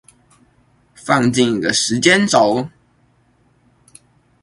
[0.95, 2.69] 放進一個時間軸